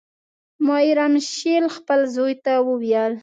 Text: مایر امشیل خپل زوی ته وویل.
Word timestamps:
مایر 0.65 0.97
امشیل 1.07 1.65
خپل 1.75 1.99
زوی 2.15 2.33
ته 2.43 2.53
وویل. 2.67 3.13